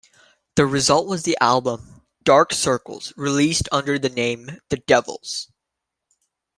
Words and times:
The 0.55 0.65
result 0.65 1.05
was 1.05 1.21
the 1.21 1.37
album 1.39 2.01
"Dark 2.23 2.53
Circles," 2.55 3.13
released 3.15 3.69
under 3.71 3.99
the 3.99 4.09
name 4.09 4.59
The 4.69 4.77
Devils. 4.77 5.49